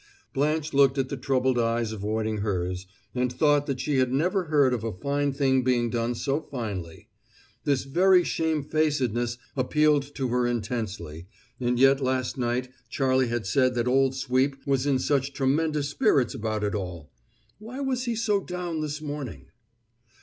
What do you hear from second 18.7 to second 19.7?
this morning?